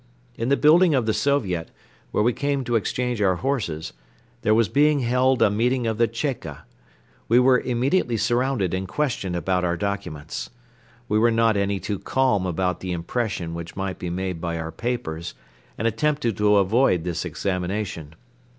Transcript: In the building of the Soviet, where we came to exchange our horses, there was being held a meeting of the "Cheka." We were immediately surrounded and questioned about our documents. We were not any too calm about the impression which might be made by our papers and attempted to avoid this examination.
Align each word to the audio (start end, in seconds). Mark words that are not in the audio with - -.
In 0.35 0.49
the 0.49 0.57
building 0.57 0.95
of 0.95 1.05
the 1.05 1.13
Soviet, 1.13 1.69
where 2.09 2.23
we 2.23 2.33
came 2.33 2.63
to 2.63 2.75
exchange 2.75 3.21
our 3.21 3.35
horses, 3.35 3.93
there 4.41 4.55
was 4.55 4.67
being 4.67 5.01
held 5.01 5.43
a 5.43 5.51
meeting 5.51 5.85
of 5.85 5.99
the 5.99 6.07
"Cheka." 6.07 6.63
We 7.27 7.37
were 7.37 7.59
immediately 7.59 8.17
surrounded 8.17 8.73
and 8.73 8.87
questioned 8.87 9.35
about 9.35 9.63
our 9.63 9.77
documents. 9.77 10.49
We 11.07 11.19
were 11.19 11.29
not 11.29 11.55
any 11.55 11.79
too 11.79 11.99
calm 11.99 12.47
about 12.47 12.79
the 12.79 12.93
impression 12.93 13.53
which 13.53 13.75
might 13.75 13.99
be 13.99 14.09
made 14.09 14.41
by 14.41 14.57
our 14.57 14.71
papers 14.71 15.35
and 15.77 15.87
attempted 15.87 16.35
to 16.37 16.55
avoid 16.55 17.03
this 17.03 17.23
examination. 17.23 18.15